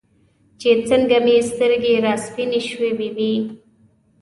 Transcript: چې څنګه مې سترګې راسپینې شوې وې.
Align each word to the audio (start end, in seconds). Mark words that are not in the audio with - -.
چې 0.59 0.69
څنګه 0.89 1.17
مې 1.25 1.37
سترګې 1.49 1.93
راسپینې 2.05 2.61
شوې 2.69 2.91
وې. 3.17 3.33